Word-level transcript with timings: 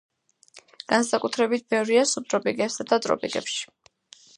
განსაკუთრებით 0.93 1.67
ბევრია 1.75 2.09
სუბტროპიკებსა 2.15 2.91
და 2.95 3.01
ტროპიკებში. 3.09 3.67